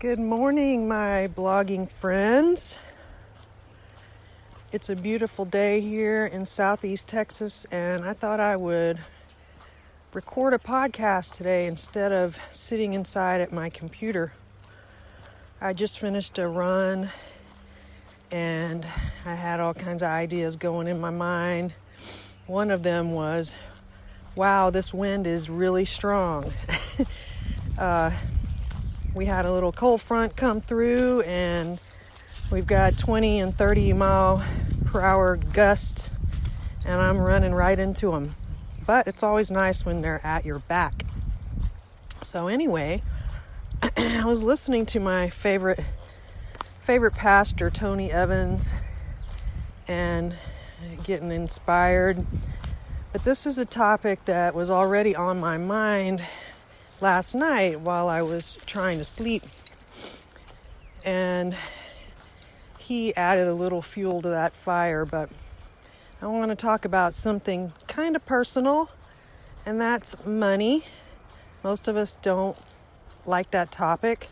Good 0.00 0.18
morning, 0.18 0.88
my 0.88 1.28
blogging 1.36 1.86
friends. 1.86 2.78
It's 4.72 4.88
a 4.88 4.96
beautiful 4.96 5.44
day 5.44 5.82
here 5.82 6.24
in 6.24 6.46
southeast 6.46 7.06
Texas, 7.06 7.66
and 7.70 8.02
I 8.02 8.14
thought 8.14 8.40
I 8.40 8.56
would 8.56 8.98
record 10.14 10.54
a 10.54 10.58
podcast 10.58 11.34
today 11.34 11.66
instead 11.66 12.12
of 12.12 12.38
sitting 12.50 12.94
inside 12.94 13.42
at 13.42 13.52
my 13.52 13.68
computer. 13.68 14.32
I 15.60 15.74
just 15.74 15.98
finished 15.98 16.38
a 16.38 16.48
run 16.48 17.10
and 18.32 18.86
I 19.26 19.34
had 19.34 19.60
all 19.60 19.74
kinds 19.74 20.02
of 20.02 20.08
ideas 20.08 20.56
going 20.56 20.88
in 20.88 20.98
my 20.98 21.10
mind. 21.10 21.74
One 22.46 22.70
of 22.70 22.82
them 22.82 23.12
was, 23.12 23.54
wow, 24.34 24.70
this 24.70 24.94
wind 24.94 25.26
is 25.26 25.50
really 25.50 25.84
strong. 25.84 26.50
uh, 27.78 28.12
we 29.14 29.26
had 29.26 29.44
a 29.44 29.52
little 29.52 29.72
cold 29.72 30.00
front 30.00 30.36
come 30.36 30.60
through 30.60 31.22
and 31.22 31.80
we've 32.50 32.66
got 32.66 32.96
20 32.96 33.40
and 33.40 33.54
30 33.54 33.92
mile 33.92 34.44
per 34.86 35.00
hour 35.00 35.36
gusts 35.36 36.10
and 36.84 37.00
I'm 37.00 37.18
running 37.18 37.52
right 37.52 37.78
into 37.78 38.12
them. 38.12 38.34
But 38.86 39.06
it's 39.06 39.22
always 39.22 39.50
nice 39.50 39.84
when 39.84 40.02
they're 40.02 40.24
at 40.24 40.44
your 40.44 40.60
back. 40.60 41.04
So 42.22 42.48
anyway, 42.48 43.02
I 43.96 44.24
was 44.24 44.42
listening 44.42 44.86
to 44.86 45.00
my 45.00 45.28
favorite 45.28 45.80
favorite 46.80 47.14
pastor 47.14 47.70
Tony 47.70 48.10
Evans 48.10 48.72
and 49.86 50.34
getting 51.04 51.30
inspired. 51.30 52.26
But 53.12 53.24
this 53.24 53.46
is 53.46 53.58
a 53.58 53.64
topic 53.64 54.24
that 54.24 54.54
was 54.54 54.70
already 54.70 55.14
on 55.14 55.40
my 55.40 55.56
mind 55.56 56.22
last 57.00 57.34
night 57.34 57.80
while 57.80 58.08
I 58.08 58.22
was 58.22 58.58
trying 58.66 58.98
to 58.98 59.04
sleep. 59.04 59.42
And 61.04 61.56
he 62.78 63.14
added 63.16 63.46
a 63.46 63.54
little 63.54 63.82
fuel 63.82 64.20
to 64.22 64.28
that 64.28 64.54
fire, 64.54 65.04
but 65.04 65.30
I 66.20 66.26
want 66.26 66.50
to 66.50 66.56
talk 66.56 66.84
about 66.84 67.14
something 67.14 67.72
kind 67.88 68.14
of 68.14 68.26
personal, 68.26 68.90
and 69.64 69.80
that's 69.80 70.14
money. 70.26 70.84
Most 71.64 71.88
of 71.88 71.96
us 71.96 72.14
don't 72.20 72.58
like 73.24 73.50
that 73.52 73.70
topic, 73.70 74.28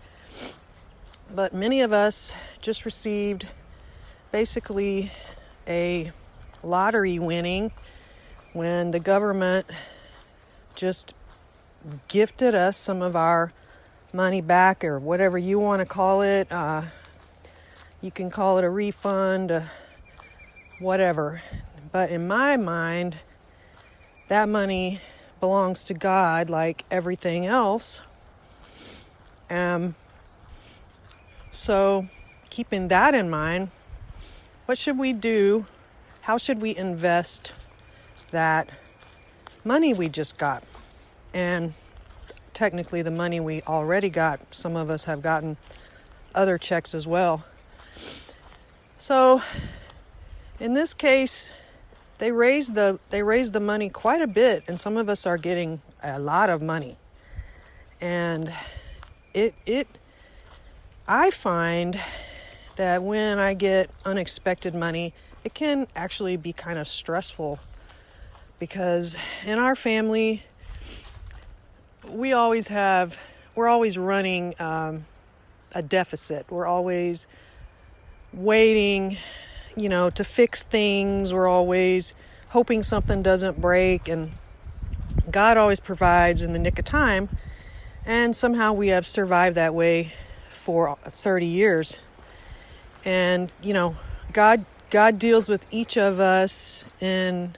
but 1.34 1.54
many 1.54 1.80
of 1.80 1.92
us 1.92 2.34
just 2.60 2.84
received 2.84 3.46
basically 4.32 5.12
a 5.66 6.12
lottery 6.62 7.18
winning 7.18 7.72
when 8.52 8.90
the 8.90 9.00
government 9.00 9.66
just 10.74 11.14
gifted 12.08 12.54
us 12.54 12.76
some 12.76 13.02
of 13.02 13.16
our 13.16 13.52
money 14.12 14.40
back 14.40 14.84
or 14.84 14.98
whatever 14.98 15.36
you 15.38 15.58
want 15.58 15.80
to 15.80 15.86
call 15.86 16.22
it. 16.22 16.50
Uh, 16.50 16.82
you 18.00 18.10
can 18.10 18.30
call 18.30 18.58
it 18.58 18.64
a 18.64 18.70
refund, 18.70 19.50
uh, 19.50 19.62
whatever. 20.78 21.42
But 21.90 22.10
in 22.10 22.26
my 22.26 22.56
mind, 22.56 23.16
that 24.28 24.48
money 24.48 25.00
belongs 25.40 25.84
to 25.84 25.94
God 25.94 26.50
like 26.50 26.84
everything 26.90 27.46
else. 27.46 28.00
Um, 29.50 29.94
so, 31.50 32.06
keeping 32.50 32.88
that 32.88 33.14
in 33.14 33.30
mind, 33.30 33.70
what 34.66 34.78
should 34.78 34.98
we 34.98 35.12
do? 35.12 35.66
How 36.22 36.38
should 36.38 36.60
we 36.60 36.76
invest 36.76 37.52
that 38.30 38.74
money 39.64 39.94
we 39.94 40.08
just 40.08 40.38
got? 40.38 40.62
And 41.32 41.74
technically 42.54 43.02
the 43.02 43.10
money 43.10 43.40
we 43.40 43.62
already 43.62 44.10
got. 44.10 44.40
Some 44.50 44.76
of 44.76 44.90
us 44.90 45.04
have 45.04 45.22
gotten 45.22 45.56
other 46.34 46.58
checks 46.58 46.94
as 46.94 47.06
well. 47.06 47.44
So 48.96 49.42
in 50.60 50.74
this 50.74 50.92
case, 50.94 51.50
they 52.18 52.32
raised 52.32 52.74
the 52.74 52.98
they 53.10 53.22
raised 53.22 53.52
the 53.52 53.60
money 53.60 53.88
quite 53.88 54.20
a 54.20 54.26
bit, 54.26 54.64
and 54.66 54.78
some 54.80 54.96
of 54.96 55.08
us 55.08 55.24
are 55.24 55.38
getting 55.38 55.80
a 56.02 56.18
lot 56.18 56.50
of 56.50 56.60
money. 56.60 56.96
And 58.00 58.52
it 59.32 59.54
it 59.66 59.86
I 61.06 61.30
find 61.30 62.00
that 62.76 63.02
when 63.02 63.38
I 63.38 63.54
get 63.54 63.90
unexpected 64.04 64.74
money, 64.74 65.14
it 65.44 65.54
can 65.54 65.86
actually 65.94 66.36
be 66.36 66.52
kind 66.52 66.78
of 66.78 66.88
stressful 66.88 67.60
because 68.58 69.16
in 69.46 69.58
our 69.58 69.76
family 69.76 70.42
we 72.08 72.32
always 72.32 72.68
have, 72.68 73.18
we're 73.54 73.68
always 73.68 73.98
running 73.98 74.54
um, 74.60 75.04
a 75.72 75.82
deficit. 75.82 76.46
We're 76.50 76.66
always 76.66 77.26
waiting, 78.32 79.16
you 79.76 79.88
know, 79.88 80.10
to 80.10 80.24
fix 80.24 80.62
things. 80.62 81.32
We're 81.32 81.48
always 81.48 82.14
hoping 82.48 82.82
something 82.82 83.22
doesn't 83.22 83.60
break. 83.60 84.08
And 84.08 84.32
God 85.30 85.56
always 85.56 85.80
provides 85.80 86.42
in 86.42 86.52
the 86.52 86.58
nick 86.58 86.78
of 86.78 86.84
time. 86.84 87.28
And 88.04 88.34
somehow 88.34 88.72
we 88.72 88.88
have 88.88 89.06
survived 89.06 89.56
that 89.56 89.74
way 89.74 90.14
for 90.50 90.96
30 91.04 91.46
years. 91.46 91.98
And, 93.04 93.52
you 93.62 93.74
know, 93.74 93.96
God 94.32 94.64
God 94.90 95.18
deals 95.18 95.50
with 95.50 95.66
each 95.70 95.98
of 95.98 96.18
us 96.18 96.82
in 97.00 97.56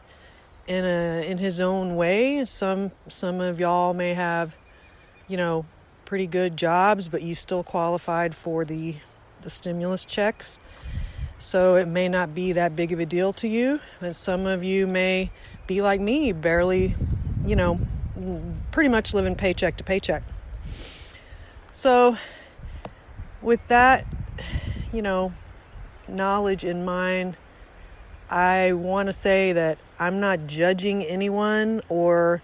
in 0.70 0.84
a 0.84 1.28
in 1.28 1.38
his 1.38 1.60
own 1.60 1.96
way. 1.96 2.44
Some 2.44 2.92
some 3.08 3.40
of 3.40 3.58
y'all 3.58 3.92
may 3.92 4.14
have, 4.14 4.56
you 5.26 5.36
know, 5.36 5.66
pretty 6.04 6.28
good 6.28 6.56
jobs, 6.56 7.08
but 7.08 7.22
you 7.22 7.34
still 7.34 7.64
qualified 7.64 8.36
for 8.36 8.64
the 8.64 8.94
the 9.42 9.50
stimulus 9.50 10.04
checks. 10.04 10.60
So 11.40 11.74
it 11.74 11.88
may 11.88 12.08
not 12.08 12.34
be 12.34 12.52
that 12.52 12.76
big 12.76 12.92
of 12.92 13.00
a 13.00 13.06
deal 13.06 13.32
to 13.34 13.48
you. 13.48 13.80
And 14.00 14.14
some 14.14 14.46
of 14.46 14.62
you 14.62 14.86
may 14.86 15.30
be 15.66 15.82
like 15.82 16.00
me, 16.00 16.32
barely, 16.32 16.94
you 17.44 17.56
know, 17.56 17.80
pretty 18.70 18.90
much 18.90 19.12
living 19.12 19.34
paycheck 19.34 19.76
to 19.78 19.84
paycheck. 19.84 20.22
So 21.72 22.16
with 23.42 23.66
that, 23.68 24.06
you 24.92 25.02
know, 25.02 25.32
knowledge 26.06 26.62
in 26.62 26.84
mind, 26.84 27.38
I 28.30 28.72
want 28.74 29.08
to 29.08 29.12
say 29.12 29.52
that 29.52 29.78
I'm 29.98 30.20
not 30.20 30.46
judging 30.46 31.02
anyone 31.02 31.82
or 31.88 32.42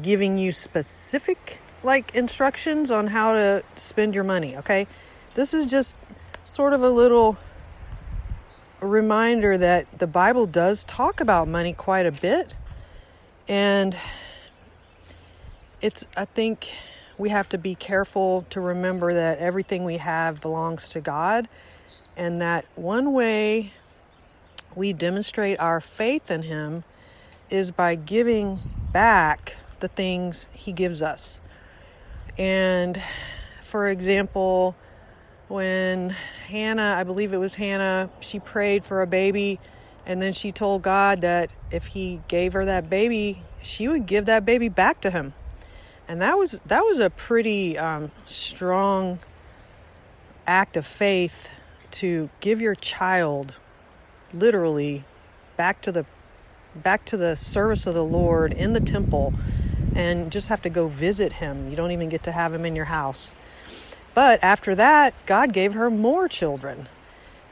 giving 0.00 0.36
you 0.36 0.50
specific 0.50 1.60
like 1.84 2.14
instructions 2.14 2.90
on 2.90 3.06
how 3.08 3.32
to 3.34 3.62
spend 3.76 4.14
your 4.14 4.24
money, 4.24 4.56
okay? 4.56 4.86
This 5.34 5.54
is 5.54 5.66
just 5.66 5.96
sort 6.42 6.72
of 6.72 6.82
a 6.82 6.90
little 6.90 7.38
reminder 8.80 9.56
that 9.56 9.86
the 9.98 10.08
Bible 10.08 10.46
does 10.46 10.82
talk 10.84 11.20
about 11.20 11.46
money 11.46 11.72
quite 11.72 12.06
a 12.06 12.12
bit. 12.12 12.54
And 13.48 13.96
it's 15.80 16.04
I 16.16 16.24
think 16.24 16.68
we 17.16 17.28
have 17.28 17.48
to 17.50 17.58
be 17.58 17.76
careful 17.76 18.44
to 18.50 18.60
remember 18.60 19.14
that 19.14 19.38
everything 19.38 19.84
we 19.84 19.98
have 19.98 20.40
belongs 20.40 20.88
to 20.90 21.00
God 21.00 21.48
and 22.16 22.40
that 22.40 22.64
one 22.74 23.12
way 23.12 23.72
we 24.74 24.92
demonstrate 24.92 25.58
our 25.60 25.80
faith 25.80 26.30
in 26.30 26.42
Him 26.42 26.84
is 27.50 27.70
by 27.70 27.94
giving 27.94 28.58
back 28.92 29.56
the 29.80 29.88
things 29.88 30.46
He 30.52 30.72
gives 30.72 31.02
us. 31.02 31.40
And 32.38 33.02
for 33.62 33.88
example, 33.88 34.76
when 35.48 36.10
Hannah, 36.48 36.96
I 36.98 37.04
believe 37.04 37.32
it 37.32 37.38
was 37.38 37.56
Hannah, 37.56 38.10
she 38.20 38.38
prayed 38.38 38.84
for 38.84 39.02
a 39.02 39.06
baby 39.06 39.60
and 40.04 40.20
then 40.20 40.32
she 40.32 40.50
told 40.50 40.82
God 40.82 41.20
that 41.20 41.50
if 41.70 41.86
he 41.86 42.20
gave 42.28 42.52
her 42.54 42.64
that 42.64 42.90
baby, 42.90 43.42
she 43.62 43.88
would 43.88 44.06
give 44.06 44.26
that 44.26 44.44
baby 44.44 44.68
back 44.68 45.00
to 45.02 45.10
him. 45.10 45.34
And 46.08 46.20
that 46.20 46.36
was 46.36 46.60
that 46.66 46.80
was 46.80 46.98
a 46.98 47.10
pretty 47.10 47.78
um, 47.78 48.10
strong 48.26 49.20
act 50.46 50.76
of 50.76 50.84
faith 50.84 51.50
to 51.92 52.28
give 52.40 52.60
your 52.60 52.74
child 52.74 53.54
literally 54.34 55.04
back 55.56 55.80
to 55.82 55.92
the 55.92 56.04
back 56.74 57.04
to 57.04 57.16
the 57.16 57.36
service 57.36 57.86
of 57.86 57.94
the 57.94 58.04
Lord 58.04 58.52
in 58.52 58.72
the 58.72 58.80
temple 58.80 59.34
and 59.94 60.32
just 60.32 60.48
have 60.48 60.62
to 60.62 60.70
go 60.70 60.88
visit 60.88 61.34
him. 61.34 61.68
You 61.68 61.76
don't 61.76 61.90
even 61.90 62.08
get 62.08 62.22
to 62.24 62.32
have 62.32 62.54
him 62.54 62.64
in 62.64 62.74
your 62.74 62.86
house. 62.86 63.34
But 64.14 64.42
after 64.42 64.74
that, 64.74 65.14
God 65.26 65.52
gave 65.52 65.74
her 65.74 65.90
more 65.90 66.28
children. 66.28 66.88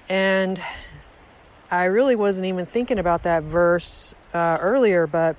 And 0.09 0.61
I 1.71 1.85
really 1.85 2.17
wasn't 2.17 2.47
even 2.47 2.67
thinking 2.67 2.99
about 2.99 3.23
that 3.23 3.43
verse 3.43 4.15
uh, 4.35 4.59
earlier, 4.61 5.06
but 5.06 5.37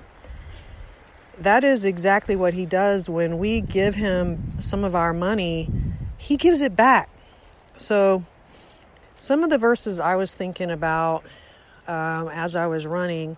that 1.38 1.64
is 1.64 1.84
exactly 1.84 2.36
what 2.36 2.54
he 2.54 2.66
does 2.66 3.08
when 3.08 3.38
we 3.38 3.60
give 3.60 3.94
him 3.94 4.60
some 4.60 4.84
of 4.84 4.94
our 4.94 5.12
money, 5.12 5.70
he 6.16 6.36
gives 6.36 6.62
it 6.62 6.76
back. 6.76 7.10
So 7.76 8.24
some 9.22 9.44
of 9.44 9.50
the 9.50 9.58
verses 9.58 10.00
I 10.00 10.16
was 10.16 10.34
thinking 10.34 10.68
about 10.68 11.22
um, 11.86 12.28
as 12.28 12.56
I 12.56 12.66
was 12.66 12.86
running 12.86 13.36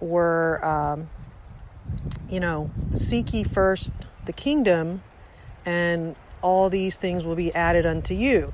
were, 0.00 0.64
um, 0.64 1.06
you 2.28 2.40
know, 2.40 2.72
seek 2.92 3.32
ye 3.32 3.44
first 3.44 3.92
the 4.24 4.32
kingdom, 4.32 5.02
and 5.64 6.16
all 6.42 6.70
these 6.70 6.98
things 6.98 7.24
will 7.24 7.36
be 7.36 7.54
added 7.54 7.86
unto 7.86 8.14
you. 8.14 8.52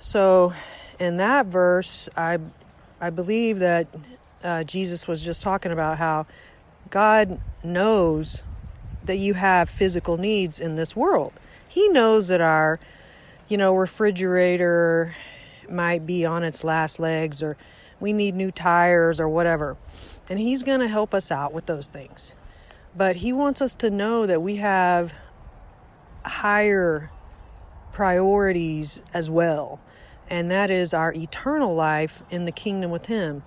So, 0.00 0.52
in 0.98 1.18
that 1.18 1.46
verse, 1.46 2.08
I, 2.16 2.38
I 3.00 3.10
believe 3.10 3.60
that 3.60 3.86
uh, 4.42 4.64
Jesus 4.64 5.06
was 5.06 5.24
just 5.24 5.40
talking 5.40 5.70
about 5.70 5.98
how 5.98 6.26
God 6.90 7.40
knows 7.62 8.42
that 9.04 9.18
you 9.18 9.34
have 9.34 9.70
physical 9.70 10.16
needs 10.16 10.58
in 10.58 10.74
this 10.74 10.96
world. 10.96 11.32
He 11.68 11.88
knows 11.90 12.26
that 12.26 12.40
our, 12.40 12.80
you 13.46 13.56
know, 13.56 13.72
refrigerator 13.72 15.14
might 15.70 16.06
be 16.06 16.24
on 16.24 16.42
its 16.42 16.64
last 16.64 16.98
legs 16.98 17.42
or 17.42 17.56
we 18.00 18.12
need 18.12 18.34
new 18.34 18.50
tires 18.50 19.20
or 19.20 19.28
whatever. 19.28 19.76
And 20.28 20.38
He's 20.38 20.62
going 20.62 20.80
to 20.80 20.88
help 20.88 21.14
us 21.14 21.30
out 21.30 21.52
with 21.52 21.66
those 21.66 21.88
things. 21.88 22.34
But 22.96 23.16
He 23.16 23.32
wants 23.32 23.60
us 23.62 23.74
to 23.76 23.90
know 23.90 24.26
that 24.26 24.42
we 24.42 24.56
have 24.56 25.14
higher 26.24 27.10
priorities 27.92 29.00
as 29.12 29.30
well. 29.30 29.80
And 30.28 30.50
that 30.50 30.70
is 30.70 30.94
our 30.94 31.12
eternal 31.12 31.74
life 31.74 32.22
in 32.30 32.44
the 32.44 32.52
kingdom 32.52 32.90
with 32.90 33.06
Him. 33.06 33.42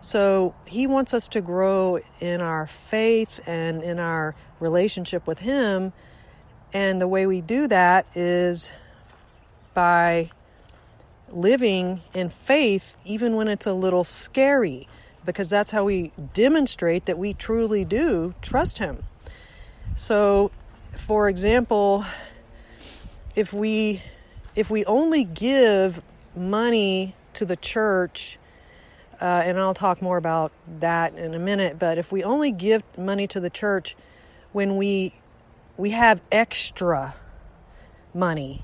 So 0.00 0.54
He 0.66 0.86
wants 0.86 1.14
us 1.14 1.28
to 1.28 1.40
grow 1.40 2.00
in 2.20 2.40
our 2.40 2.66
faith 2.66 3.40
and 3.46 3.82
in 3.82 3.98
our 3.98 4.34
relationship 4.60 5.26
with 5.26 5.40
Him. 5.40 5.92
And 6.72 7.00
the 7.00 7.08
way 7.08 7.26
we 7.26 7.40
do 7.40 7.68
that 7.68 8.06
is 8.14 8.72
by 9.74 10.30
living 11.32 12.02
in 12.14 12.28
faith, 12.28 12.96
even 13.04 13.34
when 13.36 13.48
it's 13.48 13.66
a 13.66 13.72
little 13.72 14.04
scary, 14.04 14.88
because 15.24 15.50
that's 15.50 15.70
how 15.70 15.84
we 15.84 16.12
demonstrate 16.32 17.06
that 17.06 17.18
we 17.18 17.34
truly 17.34 17.84
do 17.84 18.34
trust 18.42 18.78
Him. 18.78 19.04
So, 19.96 20.50
for 20.96 21.28
example, 21.28 22.04
if 23.34 23.52
we 23.52 24.02
if 24.54 24.70
we 24.70 24.84
only 24.84 25.24
give 25.24 26.02
money 26.36 27.14
to 27.32 27.44
the 27.44 27.56
church, 27.56 28.38
uh, 29.20 29.42
and 29.44 29.58
I'll 29.58 29.74
talk 29.74 30.02
more 30.02 30.18
about 30.18 30.52
that 30.80 31.14
in 31.14 31.34
a 31.34 31.38
minute, 31.38 31.78
but 31.78 31.96
if 31.96 32.12
we 32.12 32.22
only 32.22 32.50
give 32.50 32.82
money 32.98 33.26
to 33.28 33.40
the 33.40 33.50
church 33.50 33.96
when 34.52 34.76
we 34.76 35.14
we 35.76 35.90
have 35.90 36.20
extra 36.30 37.14
money, 38.14 38.62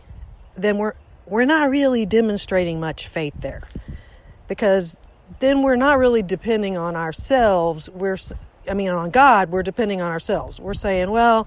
then 0.56 0.76
we're 0.78 0.94
we're 1.30 1.44
not 1.44 1.70
really 1.70 2.06
demonstrating 2.06 2.80
much 2.80 3.06
faith 3.06 3.34
there 3.40 3.62
because 4.48 4.98
then 5.40 5.62
we're 5.62 5.76
not 5.76 5.98
really 5.98 6.22
depending 6.22 6.76
on 6.76 6.96
ourselves. 6.96 7.88
We're, 7.90 8.16
I 8.68 8.74
mean, 8.74 8.90
on 8.90 9.10
God, 9.10 9.50
we're 9.50 9.62
depending 9.62 10.00
on 10.00 10.10
ourselves. 10.10 10.58
We're 10.58 10.74
saying, 10.74 11.10
well, 11.10 11.46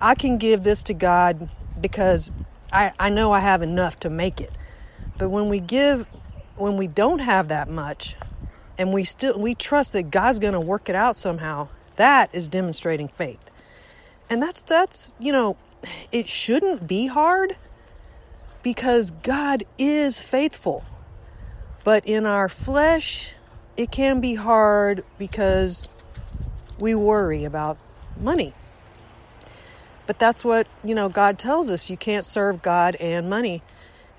I 0.00 0.14
can 0.14 0.38
give 0.38 0.62
this 0.62 0.82
to 0.84 0.94
God 0.94 1.48
because 1.80 2.30
I, 2.72 2.92
I 2.98 3.10
know 3.10 3.32
I 3.32 3.40
have 3.40 3.62
enough 3.62 3.98
to 4.00 4.10
make 4.10 4.40
it. 4.40 4.52
But 5.18 5.30
when 5.30 5.48
we 5.48 5.60
give, 5.60 6.06
when 6.56 6.76
we 6.76 6.86
don't 6.86 7.20
have 7.20 7.48
that 7.48 7.68
much, 7.68 8.16
and 8.78 8.92
we 8.92 9.04
still 9.04 9.38
we 9.38 9.54
trust 9.54 9.94
that 9.94 10.10
God's 10.10 10.38
going 10.38 10.52
to 10.52 10.60
work 10.60 10.88
it 10.88 10.94
out 10.94 11.16
somehow, 11.16 11.68
that 11.96 12.28
is 12.32 12.46
demonstrating 12.46 13.08
faith. 13.08 13.50
And 14.28 14.42
that's 14.42 14.62
that's 14.62 15.14
you 15.18 15.32
know, 15.32 15.56
it 16.12 16.28
shouldn't 16.28 16.86
be 16.86 17.06
hard 17.06 17.56
because 18.66 19.12
God 19.12 19.62
is 19.78 20.18
faithful. 20.18 20.84
But 21.84 22.04
in 22.04 22.26
our 22.26 22.48
flesh, 22.48 23.32
it 23.76 23.92
can 23.92 24.20
be 24.20 24.34
hard 24.34 25.04
because 25.18 25.88
we 26.80 26.92
worry 26.92 27.44
about 27.44 27.78
money. 28.20 28.54
But 30.08 30.18
that's 30.18 30.44
what, 30.44 30.66
you 30.82 30.96
know, 30.96 31.08
God 31.08 31.38
tells 31.38 31.70
us. 31.70 31.90
You 31.90 31.96
can't 31.96 32.26
serve 32.26 32.60
God 32.60 32.96
and 32.96 33.30
money. 33.30 33.62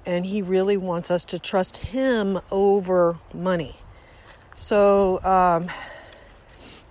And 0.05 0.25
He 0.25 0.41
really 0.41 0.77
wants 0.77 1.11
us 1.11 1.25
to 1.25 1.39
trust 1.39 1.77
Him 1.77 2.39
over 2.49 3.17
money. 3.33 3.75
So, 4.55 5.21
um, 5.25 5.69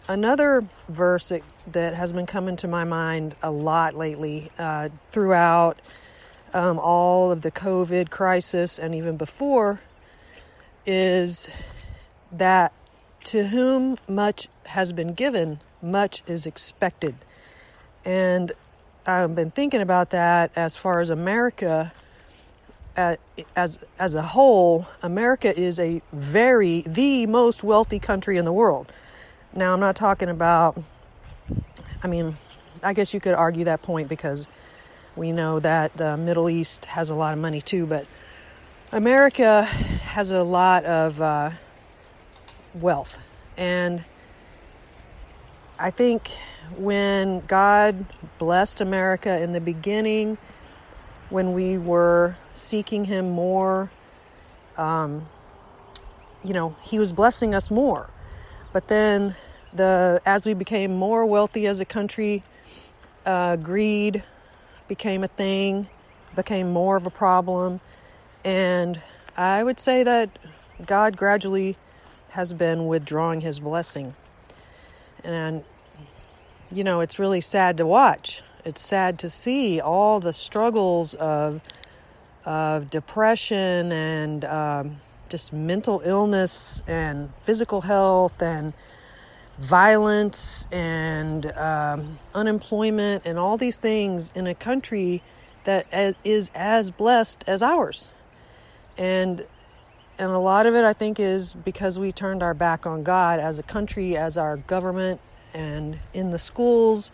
another 0.07 0.67
verse 0.91 1.31
that, 1.31 1.41
that, 1.73 1.95
has 1.95 2.13
been 2.13 2.27
coming 2.27 2.57
to 2.57 2.69
my 2.69 2.85
mind 2.85 3.35
a 3.43 3.51
lot 3.51 3.95
lately 3.95 4.51
uh, 4.59 4.91
throughout 5.11 5.81
um, 6.55 6.79
all 6.79 7.31
of 7.31 7.43
the 7.43 7.51
COVID 7.51 8.11
crisis 8.11 8.79
and 8.79 8.95
even 8.95 9.17
before 9.17 9.81
is 10.85 11.49
that 12.31 12.73
to 13.25 13.49
whom 13.49 13.99
much 14.09 14.49
has 14.67 14.93
been 14.93 15.13
given, 15.13 15.61
much 15.83 16.23
is 16.27 16.47
expected. 16.47 17.17
And 18.05 18.53
I've 19.07 19.35
been 19.35 19.51
thinking 19.51 19.81
about 19.81 20.11
that 20.11 20.51
as 20.57 20.77
far 20.77 21.01
as 21.01 21.11
America 21.11 21.93
uh, 22.97 23.17
as 23.55 23.79
as 23.99 24.15
a 24.15 24.23
whole, 24.23 24.87
America 25.03 25.57
is 25.59 25.79
a 25.79 26.01
very 26.13 26.83
the 26.87 27.27
most 27.27 27.63
wealthy 27.63 27.99
country 27.99 28.37
in 28.37 28.45
the 28.45 28.53
world. 28.53 28.93
Now, 29.55 29.75
I'm 29.75 29.81
not 29.81 29.97
talking 29.97 30.29
about. 30.29 30.83
I 32.03 32.09
mean, 32.09 32.37
I 32.83 32.93
guess 32.93 33.13
you 33.13 33.21
could 33.21 33.35
argue 33.35 33.65
that 33.65 33.83
point 33.83 34.09
because 34.09 34.47
we 35.17 35.33
know 35.33 35.59
that 35.59 35.97
the 35.97 36.17
Middle 36.17 36.51
East 36.51 36.85
has 36.87 37.09
a 37.09 37.15
lot 37.15 37.33
of 37.33 37.41
money 37.41 37.63
too, 37.63 37.87
but 37.87 38.07
America 38.93 39.65
has 39.65 40.31
a 40.31 40.43
lot 40.43 40.85
of 40.85 41.21
uh, 41.21 41.51
wealth. 42.75 43.19
And 43.57 44.05
I 45.79 45.91
think 45.91 46.31
when 46.77 47.41
God 47.47 48.05
blessed 48.39 48.81
America 48.83 49.41
in 49.43 49.53
the 49.53 49.61
beginning, 49.61 50.37
when 51.31 51.55
we 51.55 51.79
were 51.79 52.37
seeking 52.53 53.07
Him 53.07 53.31
more, 53.31 53.91
um, 54.77 55.27
you 56.45 56.53
know, 56.53 56.77
He 56.83 56.99
was 56.99 57.13
blessing 57.13 57.55
us 57.55 57.71
more. 57.71 58.11
But 58.73 58.89
then, 58.89 59.35
the 59.73 60.21
as 60.27 60.45
we 60.45 60.53
became 60.55 60.95
more 60.95 61.25
wealthy 61.25 61.67
as 61.67 61.81
a 61.81 61.85
country, 61.85 62.43
uh, 63.25 63.57
greed, 63.57 64.23
became 64.89 65.25
a 65.25 65.29
thing, 65.29 65.89
became 66.35 66.73
more 66.73 66.97
of 66.97 67.07
a 67.07 67.11
problem. 67.11 67.81
And 68.45 69.01
I 69.37 69.63
would 69.63 69.81
say 69.81 70.03
that 70.03 70.31
God 70.85 71.17
gradually 71.17 71.77
has 72.31 72.53
been 72.53 72.87
withdrawing 72.87 73.41
his 73.41 73.61
blessing. 73.61 74.15
And, 75.25 75.65
you 76.71 76.85
know, 76.85 77.01
it's 77.01 77.19
really 77.19 77.41
sad 77.41 77.77
to 77.79 77.87
watch. 77.87 78.43
It's 78.65 78.81
sad 78.81 79.19
to 79.21 79.31
see 79.31 79.81
all 79.81 80.21
the 80.21 80.33
struggles 80.33 81.15
of, 81.15 81.61
of 82.45 82.91
depression 82.91 83.93
and 83.93 84.45
um, 84.45 84.97
just 85.29 85.53
mental 85.53 86.03
illness 86.05 86.83
and 86.87 87.33
physical 87.45 87.83
health 87.83 88.41
and 88.43 88.73
violence 89.59 90.67
and 90.71 91.51
um, 91.53 92.19
unemployment 92.35 93.23
and 93.25 93.39
all 93.39 93.57
these 93.57 93.77
things 93.77 94.31
in 94.35 94.47
a 94.47 94.55
country 94.55 95.23
that 95.65 95.87
is 96.25 96.51
as 96.55 96.91
blessed 96.91 97.45
as 97.47 97.63
ours. 97.63 98.11
And 98.97 99.45
and 100.19 100.31
a 100.31 100.39
lot 100.39 100.65
of 100.65 100.75
it 100.75 100.85
I 100.85 100.93
think 100.93 101.21
is 101.21 101.53
because 101.53 101.99
we 101.99 102.13
turned 102.13 102.43
our 102.43 102.55
back 102.55 102.87
on 102.87 103.03
God 103.03 103.39
as 103.39 103.59
a 103.59 103.63
country, 103.63 104.17
as 104.17 104.39
our 104.39 104.57
government 104.57 105.21
and 105.53 105.99
in 106.15 106.31
the 106.31 106.39
schools 106.39 107.11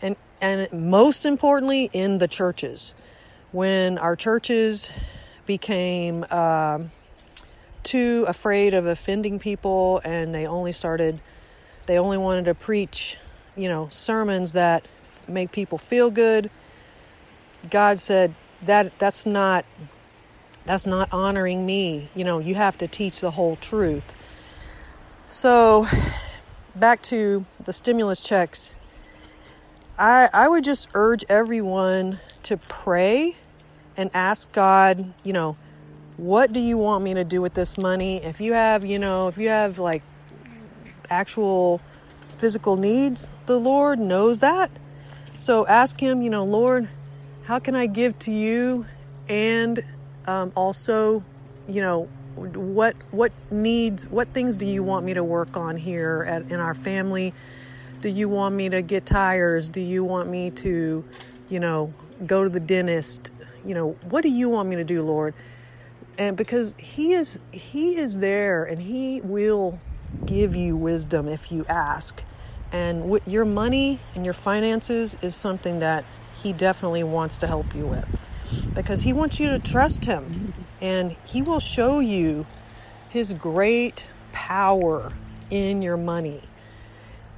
and 0.00 0.16
and 0.40 0.70
most 0.72 1.26
importantly 1.26 1.90
in 1.92 2.18
the 2.18 2.28
churches. 2.28 2.94
When 3.52 3.98
our 3.98 4.16
churches 4.16 4.90
became 5.44 6.24
uh, 6.30 6.78
too 7.82 8.24
afraid 8.28 8.72
of 8.74 8.86
offending 8.86 9.38
people 9.38 10.00
and 10.04 10.32
they 10.34 10.46
only 10.46 10.72
started 10.72 11.20
they 11.90 11.98
only 11.98 12.18
wanted 12.18 12.44
to 12.44 12.54
preach, 12.54 13.16
you 13.56 13.68
know, 13.68 13.88
sermons 13.90 14.52
that 14.52 14.86
make 15.26 15.50
people 15.50 15.76
feel 15.76 16.08
good. 16.08 16.48
God 17.68 17.98
said 17.98 18.32
that 18.62 18.96
that's 19.00 19.26
not 19.26 19.64
that's 20.64 20.86
not 20.86 21.12
honoring 21.12 21.66
me. 21.66 22.08
You 22.14 22.22
know, 22.22 22.38
you 22.38 22.54
have 22.54 22.78
to 22.78 22.86
teach 22.86 23.18
the 23.18 23.32
whole 23.32 23.56
truth. 23.56 24.04
So, 25.26 25.88
back 26.76 27.02
to 27.02 27.44
the 27.64 27.72
stimulus 27.72 28.20
checks. 28.20 28.76
I 29.98 30.30
I 30.32 30.46
would 30.46 30.62
just 30.62 30.86
urge 30.94 31.24
everyone 31.28 32.20
to 32.44 32.56
pray 32.56 33.34
and 33.96 34.12
ask 34.14 34.52
God, 34.52 35.12
you 35.24 35.32
know, 35.32 35.56
what 36.16 36.52
do 36.52 36.60
you 36.60 36.78
want 36.78 37.02
me 37.02 37.14
to 37.14 37.24
do 37.24 37.42
with 37.42 37.54
this 37.54 37.76
money? 37.76 38.22
If 38.22 38.40
you 38.40 38.52
have, 38.52 38.86
you 38.86 39.00
know, 39.00 39.26
if 39.26 39.36
you 39.38 39.48
have 39.48 39.80
like 39.80 40.04
actual 41.10 41.80
physical 42.38 42.76
needs, 42.76 43.28
the 43.46 43.58
Lord 43.58 43.98
knows 43.98 44.40
that. 44.40 44.70
So 45.38 45.66
ask 45.66 46.00
Him, 46.00 46.22
you 46.22 46.30
know, 46.30 46.44
Lord, 46.44 46.88
how 47.44 47.58
can 47.58 47.74
I 47.74 47.86
give 47.86 48.18
to 48.20 48.30
you? 48.30 48.86
And 49.28 49.84
um, 50.26 50.52
also, 50.54 51.24
you 51.68 51.80
know, 51.80 52.08
what 52.36 52.96
what 53.10 53.32
needs, 53.50 54.06
what 54.06 54.28
things 54.28 54.56
do 54.56 54.64
you 54.64 54.82
want 54.82 55.04
me 55.04 55.14
to 55.14 55.24
work 55.24 55.56
on 55.56 55.76
here 55.76 56.24
at, 56.26 56.50
in 56.50 56.60
our 56.60 56.74
family? 56.74 57.34
Do 58.00 58.08
you 58.08 58.28
want 58.28 58.54
me 58.54 58.68
to 58.70 58.80
get 58.80 59.04
tires? 59.04 59.68
Do 59.68 59.80
you 59.80 60.04
want 60.04 60.30
me 60.30 60.50
to, 60.52 61.04
you 61.50 61.60
know, 61.60 61.92
go 62.24 62.44
to 62.44 62.48
the 62.48 62.60
dentist? 62.60 63.30
you 63.64 63.74
know, 63.74 63.90
what 64.08 64.22
do 64.22 64.28
you 64.28 64.48
want 64.48 64.68
me 64.68 64.76
to 64.76 64.84
do, 64.84 65.02
Lord? 65.02 65.34
And 66.18 66.36
because 66.36 66.76
he 66.78 67.12
is 67.12 67.38
he 67.50 67.96
is 67.96 68.18
there 68.18 68.64
and 68.64 68.82
he 68.82 69.20
will 69.22 69.78
give 70.26 70.54
you 70.54 70.76
wisdom 70.76 71.28
if 71.28 71.50
you 71.50 71.64
ask. 71.68 72.22
And 72.72 73.20
your 73.26 73.44
money 73.44 73.98
and 74.14 74.24
your 74.24 74.34
finances 74.34 75.16
is 75.22 75.34
something 75.34 75.80
that 75.80 76.04
he 76.42 76.52
definitely 76.52 77.02
wants 77.02 77.38
to 77.38 77.46
help 77.46 77.74
you 77.74 77.86
with 77.86 78.20
because 78.74 79.02
he 79.02 79.12
wants 79.12 79.38
you 79.38 79.50
to 79.50 79.58
trust 79.58 80.04
him 80.04 80.54
and 80.80 81.16
he 81.26 81.42
will 81.42 81.60
show 81.60 82.00
you 82.00 82.46
his 83.08 83.32
great 83.32 84.06
power 84.32 85.12
in 85.50 85.82
your 85.82 85.96
money. 85.96 86.42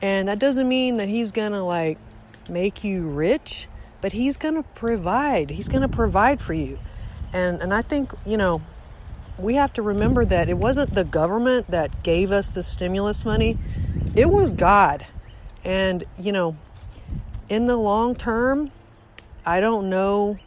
And 0.00 0.28
that 0.28 0.38
doesn't 0.38 0.68
mean 0.68 0.96
that 0.98 1.08
he's 1.08 1.32
to 1.52 1.62
like 1.62 1.98
make 2.48 2.84
you 2.84 3.08
rich, 3.08 3.68
but 4.00 4.12
he's 4.12 4.36
to 4.54 4.62
provide. 4.74 5.50
He's 5.50 5.68
to 5.82 5.88
provide 5.88 6.42
for 6.42 6.54
you. 6.54 6.78
And 7.32 7.62
and 7.62 7.72
I 7.72 7.82
think, 7.82 8.12
you 8.26 8.36
know, 8.36 8.60
we 9.42 9.54
have 9.56 9.72
to 9.74 9.82
remember 9.82 10.24
that 10.24 10.48
it 10.48 10.56
wasn't 10.56 10.94
the 10.94 11.04
government 11.04 11.68
that 11.68 12.02
gave 12.02 12.30
us 12.30 12.50
the 12.50 12.62
stimulus 12.62 13.24
money. 13.24 13.58
It 14.14 14.30
was 14.30 14.52
God. 14.52 15.06
And, 15.64 16.04
you 16.18 16.32
know, 16.32 16.56
in 17.48 17.66
the 17.66 17.76
long 17.76 18.14
term, 18.14 18.70
I 19.44 19.60
don't 19.60 19.90
know 19.90 20.38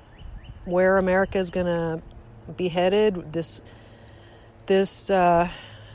where 0.63 0.97
America 0.97 1.37
is 1.37 1.51
going 1.51 1.65
to 1.65 2.01
be 2.53 2.69
headed. 2.69 3.33
This 3.33 3.61
this 4.65 5.09
uh, 5.09 5.49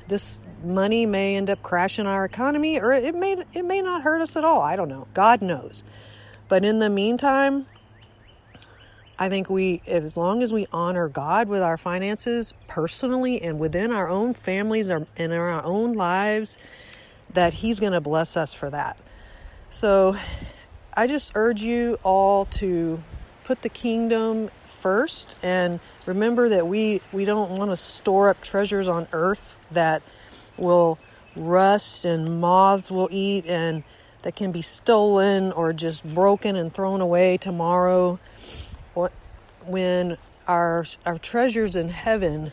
this 0.07 0.40
money 0.62 1.07
may 1.07 1.37
end 1.37 1.50
up 1.50 1.62
crashing 1.62 2.07
our 2.07 2.25
economy, 2.25 2.78
or 2.78 2.92
it 2.92 3.14
may 3.14 3.42
it 3.52 3.64
may 3.64 3.83
not 3.83 4.02
hurt 4.02 4.21
us 4.21 4.37
at 4.37 4.45
all. 4.45 4.61
I 4.61 4.76
don't 4.76 4.88
know. 4.88 5.07
God 5.14 5.42
knows. 5.42 5.83
But 6.49 6.64
in 6.64 6.78
the 6.78 6.90
meantime, 6.90 7.66
I 9.20 9.28
think 9.28 9.50
we, 9.50 9.82
as 9.86 10.16
long 10.16 10.42
as 10.42 10.50
we 10.50 10.66
honor 10.72 11.06
God 11.06 11.46
with 11.46 11.60
our 11.60 11.76
finances 11.76 12.54
personally 12.68 13.42
and 13.42 13.60
within 13.60 13.92
our 13.92 14.08
own 14.08 14.32
families 14.32 14.88
and 14.88 15.06
in 15.14 15.30
our 15.30 15.62
own 15.62 15.92
lives, 15.92 16.56
that 17.34 17.52
He's 17.52 17.78
going 17.78 17.92
to 17.92 18.00
bless 18.00 18.34
us 18.38 18.54
for 18.54 18.70
that. 18.70 18.98
So 19.68 20.16
I 20.94 21.06
just 21.06 21.32
urge 21.34 21.60
you 21.60 21.98
all 22.02 22.46
to 22.46 23.02
put 23.44 23.60
the 23.60 23.68
kingdom 23.68 24.50
first 24.64 25.36
and 25.42 25.80
remember 26.06 26.48
that 26.48 26.66
we, 26.66 27.02
we 27.12 27.26
don't 27.26 27.58
want 27.58 27.70
to 27.72 27.76
store 27.76 28.30
up 28.30 28.40
treasures 28.40 28.88
on 28.88 29.06
earth 29.12 29.58
that 29.70 30.02
will 30.56 30.98
rust 31.36 32.06
and 32.06 32.40
moths 32.40 32.90
will 32.90 33.08
eat 33.10 33.44
and 33.44 33.84
that 34.22 34.34
can 34.34 34.50
be 34.50 34.62
stolen 34.62 35.52
or 35.52 35.74
just 35.74 36.04
broken 36.14 36.56
and 36.56 36.72
thrown 36.72 37.02
away 37.02 37.36
tomorrow 37.36 38.18
or 38.69 38.69
when 39.66 40.16
our 40.46 40.84
our 41.06 41.18
treasures 41.18 41.76
in 41.76 41.88
heaven 41.88 42.52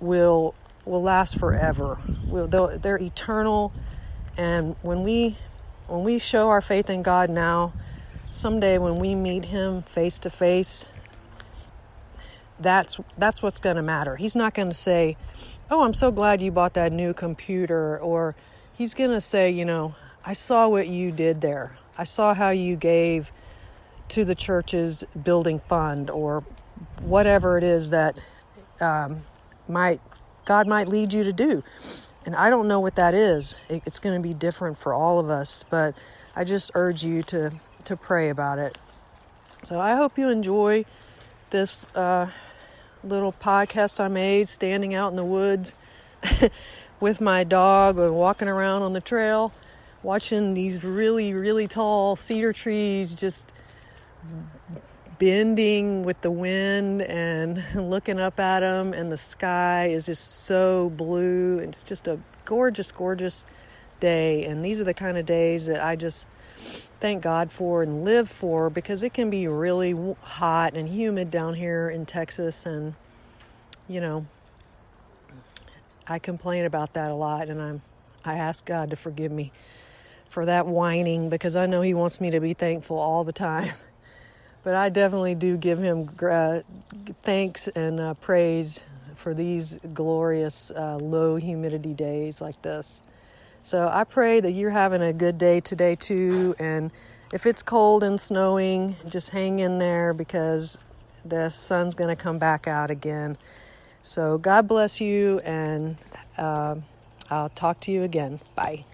will 0.00 0.54
will 0.84 1.02
last 1.02 1.38
forever 1.38 1.98
will 2.26 2.46
they're 2.46 2.98
eternal 2.98 3.72
and 4.36 4.76
when 4.82 5.02
we 5.02 5.36
when 5.86 6.04
we 6.04 6.18
show 6.18 6.48
our 6.48 6.60
faith 6.60 6.88
in 6.90 7.02
God 7.02 7.30
now 7.30 7.72
someday 8.30 8.78
when 8.78 8.96
we 8.96 9.14
meet 9.14 9.46
him 9.46 9.82
face 9.82 10.18
to 10.18 10.30
face 10.30 10.86
that's 12.60 13.00
that's 13.18 13.42
what's 13.42 13.58
going 13.58 13.76
to 13.76 13.82
matter. 13.82 14.16
He's 14.16 14.36
not 14.36 14.54
going 14.54 14.68
to 14.68 14.74
say, 14.74 15.16
"Oh, 15.70 15.82
I'm 15.84 15.94
so 15.94 16.10
glad 16.10 16.40
you 16.40 16.50
bought 16.50 16.74
that 16.74 16.92
new 16.92 17.12
computer," 17.12 17.98
or 17.98 18.34
he's 18.72 18.94
going 18.94 19.10
to 19.10 19.20
say, 19.20 19.50
"You 19.50 19.64
know, 19.64 19.94
I 20.24 20.34
saw 20.34 20.68
what 20.68 20.88
you 20.88 21.10
did 21.10 21.40
there. 21.40 21.76
I 21.98 22.04
saw 22.04 22.34
how 22.34 22.50
you 22.50 22.76
gave 22.76 23.30
to 24.08 24.24
the 24.24 24.34
church's 24.34 25.04
building 25.22 25.58
fund, 25.58 26.10
or 26.10 26.44
whatever 27.00 27.58
it 27.58 27.64
is 27.64 27.90
that 27.90 28.18
um, 28.80 29.22
might 29.68 30.00
God 30.44 30.66
might 30.66 30.88
lead 30.88 31.12
you 31.12 31.24
to 31.24 31.32
do." 31.32 31.62
And 32.26 32.34
I 32.34 32.48
don't 32.48 32.66
know 32.66 32.80
what 32.80 32.94
that 32.96 33.12
is. 33.12 33.54
It's 33.68 33.98
going 33.98 34.20
to 34.20 34.26
be 34.26 34.32
different 34.32 34.78
for 34.78 34.94
all 34.94 35.18
of 35.18 35.28
us, 35.28 35.64
but 35.68 35.94
I 36.34 36.44
just 36.44 36.70
urge 36.74 37.04
you 37.04 37.22
to 37.24 37.52
to 37.84 37.96
pray 37.96 38.28
about 38.28 38.58
it. 38.58 38.78
So 39.62 39.80
I 39.80 39.94
hope 39.94 40.18
you 40.18 40.28
enjoy 40.28 40.84
this 41.50 41.86
uh, 41.94 42.28
little 43.02 43.32
podcast 43.32 44.00
I 44.00 44.08
made 44.08 44.48
standing 44.48 44.94
out 44.94 45.10
in 45.10 45.16
the 45.16 45.24
woods 45.24 45.74
with 47.00 47.20
my 47.20 47.44
dog 47.44 47.98
or 47.98 48.12
walking 48.12 48.48
around 48.48 48.82
on 48.82 48.92
the 48.92 49.00
trail, 49.00 49.52
watching 50.02 50.54
these 50.54 50.82
really, 50.82 51.32
really 51.32 51.68
tall 51.68 52.16
cedar 52.16 52.52
trees 52.52 53.14
just 53.14 53.46
bending 55.18 56.02
with 56.02 56.20
the 56.20 56.30
wind 56.30 57.02
and 57.02 57.64
looking 57.90 58.20
up 58.20 58.38
at 58.40 58.60
them, 58.60 58.92
and 58.92 59.10
the 59.10 59.18
sky 59.18 59.88
is 59.88 60.06
just 60.06 60.44
so 60.44 60.90
blue. 60.90 61.58
It's 61.58 61.82
just 61.82 62.06
a 62.06 62.18
gorgeous, 62.44 62.92
gorgeous 62.92 63.44
day. 64.00 64.44
And 64.44 64.64
these 64.64 64.80
are 64.80 64.84
the 64.84 64.94
kind 64.94 65.16
of 65.16 65.26
days 65.26 65.66
that 65.66 65.82
I 65.82 65.96
just 65.96 66.26
thank 67.00 67.22
God 67.22 67.52
for 67.52 67.82
and 67.82 68.04
live 68.04 68.30
for 68.30 68.70
because 68.70 69.02
it 69.02 69.12
can 69.12 69.30
be 69.30 69.46
really 69.46 70.14
hot 70.22 70.74
and 70.74 70.88
humid 70.88 71.30
down 71.30 71.54
here 71.54 71.90
in 71.90 72.06
Texas 72.06 72.64
and 72.64 72.94
you 73.88 74.00
know 74.00 74.26
I 76.06 76.18
complain 76.18 76.64
about 76.64 76.94
that 76.94 77.10
a 77.10 77.14
lot 77.14 77.48
and 77.48 77.60
I'm 77.60 77.82
I 78.24 78.34
ask 78.34 78.64
God 78.64 78.90
to 78.90 78.96
forgive 78.96 79.32
me 79.32 79.52
for 80.30 80.46
that 80.46 80.66
whining 80.66 81.28
because 81.28 81.56
I 81.56 81.66
know 81.66 81.82
he 81.82 81.92
wants 81.92 82.20
me 82.20 82.30
to 82.30 82.40
be 82.40 82.54
thankful 82.54 82.98
all 82.98 83.22
the 83.24 83.32
time. 83.32 83.72
But 84.64 84.74
I 84.74 84.88
definitely 84.88 85.34
do 85.34 85.56
give 85.58 85.78
him 85.78 86.08
uh, 86.22 86.60
thanks 87.22 87.68
and 87.68 88.00
uh, 88.00 88.14
praise 88.14 88.80
for 89.14 89.34
these 89.34 89.74
glorious 89.94 90.70
uh, 90.70 90.96
low 90.96 91.36
humidity 91.36 91.94
days 91.94 92.40
like 92.40 92.60
this. 92.62 93.02
So 93.62 93.88
I 93.88 94.04
pray 94.04 94.40
that 94.40 94.52
you're 94.52 94.70
having 94.70 95.02
a 95.02 95.12
good 95.12 95.38
day 95.38 95.60
today 95.60 95.96
too. 95.96 96.56
And 96.58 96.90
if 97.32 97.46
it's 97.46 97.62
cold 97.62 98.02
and 98.02 98.20
snowing, 98.20 98.96
just 99.08 99.30
hang 99.30 99.58
in 99.58 99.78
there 99.78 100.14
because 100.14 100.78
the 101.24 101.48
sun's 101.50 101.94
going 101.94 102.14
to 102.14 102.22
come 102.22 102.38
back 102.38 102.66
out 102.66 102.90
again. 102.90 103.38
So 104.02 104.36
God 104.36 104.68
bless 104.68 105.00
you, 105.00 105.38
and 105.40 105.96
uh, 106.36 106.76
I'll 107.30 107.48
talk 107.48 107.80
to 107.80 107.92
you 107.92 108.02
again. 108.02 108.38
Bye. 108.54 108.84